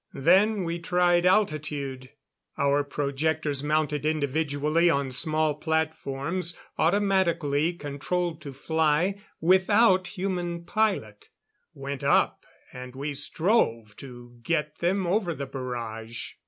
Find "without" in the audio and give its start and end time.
9.39-10.07